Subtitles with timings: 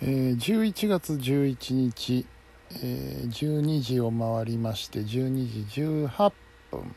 [0.00, 2.24] えー、11月11日、
[2.70, 6.32] えー、12時を回りまして12時18
[6.70, 6.94] 分。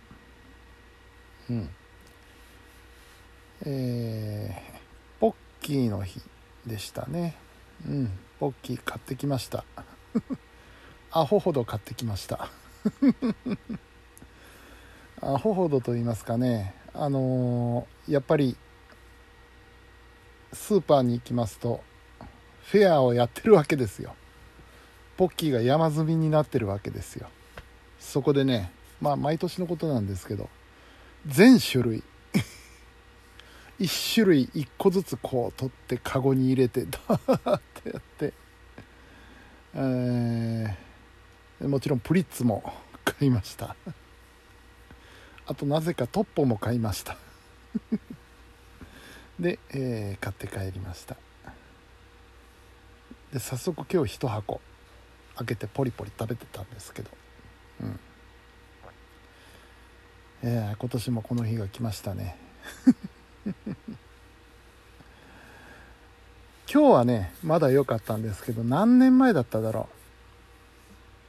[1.50, 1.70] うん。
[3.66, 6.22] えー、ポッキーの日
[6.68, 7.36] でしたね。
[7.88, 8.12] うん。
[8.40, 9.66] ポッキー買ってきました。
[11.10, 12.52] アホほど買ってきました。
[15.22, 16.76] アホほどと言いますかね。
[16.94, 18.56] あのー、やっぱり
[20.54, 21.84] スーパーに行きますと
[22.66, 24.16] フェアをやってるわけですよ。
[25.18, 27.28] ポッキーが山積みになってるわけですよ。
[28.00, 30.50] そこでねまあ毎年のことなんですけど
[31.28, 32.04] 全種類
[33.80, 38.34] 1種類1個ずつこう取ってカゴに入れてダーってやって、
[39.76, 43.76] えー、もちろんプリッツも買いました。
[45.46, 47.18] あとなぜかトッポも買いました。
[49.40, 51.18] で、えー、買って帰りました。
[53.34, 54.62] で早速今日1箱。
[55.38, 57.10] 開けてポリポリ食べてたんですけど。
[57.82, 58.00] うん。
[60.44, 62.38] えー、今年もこの日が来ましたね。
[66.74, 69.90] 今日はねまだ良かったんですけど何年前だっただろ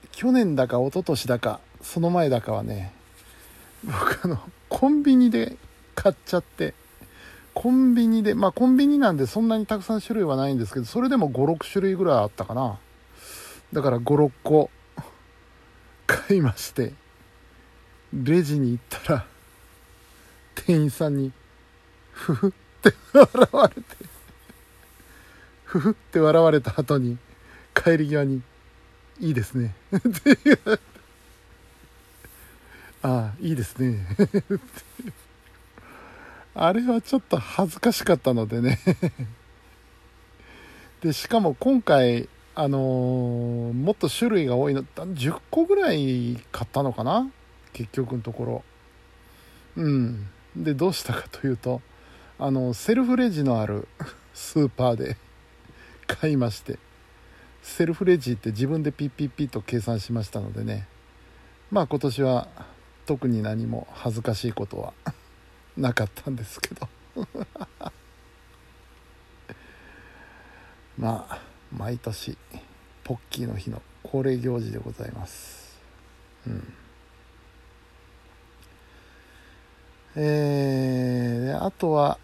[0.04, 0.08] う。
[0.12, 2.92] 去年だか一昨年だかその前だかはね
[3.84, 5.56] 僕あのコンビニで
[5.94, 6.74] 買っちゃって。
[7.54, 12.78] コンビニでまあコンビニなんでそんなにたくさん種類はないんですけどそれでも56種類ぐらいあったかな。
[13.72, 14.70] だから56個
[16.06, 16.92] 買いまして
[18.12, 19.26] レジに行ったら
[20.54, 21.32] 店員さんに
[22.12, 23.82] ふふって笑われて
[25.64, 27.16] ふふって笑われた後に
[27.74, 28.42] 帰り際に
[29.20, 30.82] 「いいですね」って言われて
[33.02, 34.06] 「ああいいですね」
[36.54, 38.78] あれはちょっと恥ずかしかったのでね。
[41.00, 47.30] でしかも今回あのー、もっと種類が多いの10個ぐらい買ったのかな？
[47.72, 48.64] 結局のところ。
[49.76, 50.28] うん。
[50.54, 51.80] でどうしたかというと
[52.38, 53.88] あのセルフレジのある
[54.34, 55.16] スーパーで
[56.06, 56.78] 買いまして
[57.62, 60.86] セルフレジって自分でピッピッピッと計算しましたのでね。
[61.70, 62.48] まあ今年は
[63.06, 64.92] 特に何も恥ずかしいことは
[65.76, 66.88] なかったんですけど。
[70.98, 71.40] まあ
[71.72, 72.36] 毎年
[73.04, 75.80] ポッキーの日の恒例行事でございます。
[76.46, 76.74] うん。
[80.14, 82.18] えー、あとは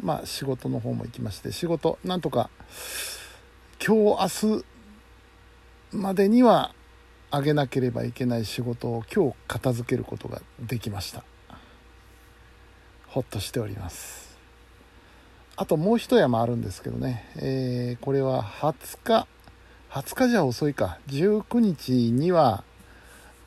[0.00, 2.48] まあ仕事の方も行きまして仕事なんとか
[3.84, 4.64] 今日明日
[5.92, 6.74] までには
[7.30, 11.22] あげなければいけない仕事を今日片付けることができました。
[13.08, 14.36] ほっとしております。
[15.56, 19.26] あともう一山あるんですけどね、えー、これは20日。
[19.90, 20.98] 20日じゃ遅いか。
[21.08, 22.62] 19日には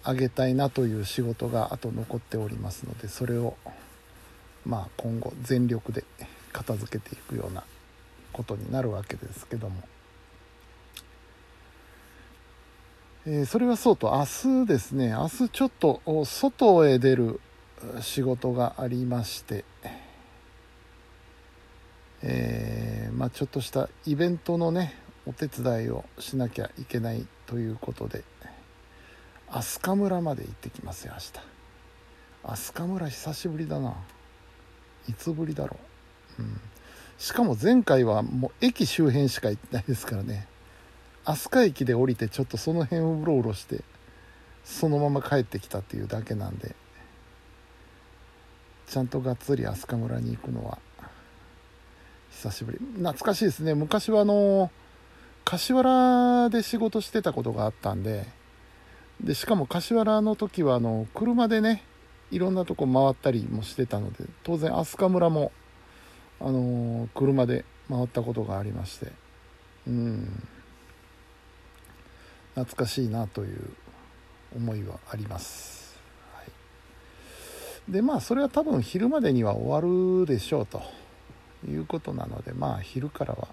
[0.04, 3.56] あげたいなという仕事があと残っておりますのでそれを
[4.66, 6.04] まあ今後全力で
[6.52, 7.64] 片付けていくような
[8.34, 9.76] ことになるわけですけども、
[13.28, 15.10] えー、それはそうと明日ですね。
[15.10, 17.40] 明日ちょっと外へ出る
[18.02, 19.66] 仕事がありまして、
[22.22, 28.24] えー、まあ、ちょっとしたイベントのねお手伝いをしなきゃいけないということで
[29.50, 31.32] 飛鳥村まで行ってきますよ明日。
[32.44, 33.96] 飛鳥村久しぶりだな。
[35.10, 35.78] いつぶりだろ
[36.40, 36.62] う、うん、
[37.18, 40.48] しかも前回はもう駅周辺しか行ってないですからね。
[41.26, 43.84] 飛鳥駅で降りてちょっとその辺をうろうろして
[44.64, 46.76] そのまま帰ってきたっていうだけなんで。
[48.92, 50.78] ちゃんとがっつり飛鳥村に行くのは。
[52.32, 52.80] 久しぶり。
[52.98, 53.74] 懐かしいですね。
[53.74, 54.70] 昔はあの
[55.46, 58.28] 柏原で仕事してたことがあったんで。
[59.24, 61.84] でしかも柏原の時はあの車でね
[62.32, 65.54] いろんなとこ回ったりもしてたので当然飛鳥村も、
[66.42, 69.14] あの車で回ったことがありまして。
[69.88, 70.44] うん。
[72.56, 73.74] 懐かしいなという
[74.58, 75.81] 思いはあります、
[77.88, 79.82] でまあそれは多分昼までには終わ
[80.20, 80.82] るでしょうと。
[81.68, 83.48] いうことなのでまあ昼からは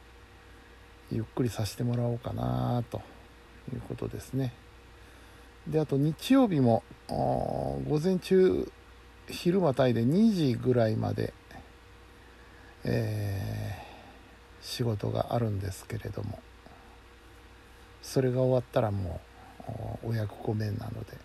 [1.10, 3.02] ゆっくりさせてもらおうかなと
[3.72, 4.52] いうことですね。
[5.66, 8.70] であと日曜日も午前中
[9.28, 11.34] 昼またいで2時ぐらいまで、
[12.84, 16.38] えー、仕事があるんですけれども
[18.00, 19.20] それが終わったらも
[20.02, 21.18] うお役御免なので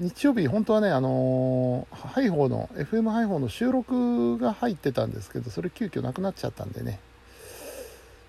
[0.00, 6.98] 日曜日本当はねあのー、ハイホーの FM ハイホーの収録が入ってたんですけどそれ急遽なくなっちゃったんでね。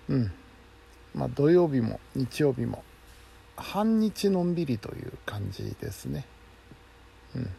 [0.08, 0.32] うん。
[1.14, 2.84] まあ、土曜日も日曜日も
[3.56, 6.24] 半日のんびりという感じですね。
[7.34, 7.50] うん。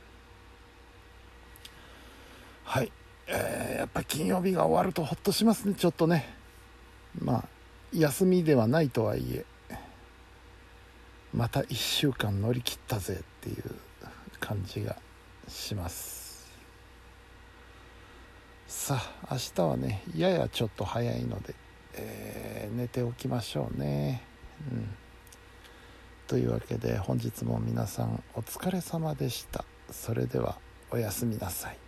[2.63, 2.91] はい、
[3.27, 6.33] えー、やっぱ金曜日が終わるとほっとしますねちょっとね。
[7.19, 7.45] まあ
[7.93, 9.45] 休みではないとはいえ。
[11.33, 13.75] また1週間乗り切ったぜっていう。
[14.47, 14.95] 感じが
[15.49, 16.47] します。
[18.65, 18.97] さ
[19.29, 21.53] あ明日はねややちょっと早いので、
[21.93, 24.23] えー、寝ておきましょうね。
[24.71, 24.89] うん。
[26.27, 29.65] というわけで本日も皆さんお疲れ様でした。
[29.91, 30.57] それでは
[30.91, 31.86] おやすみなさい。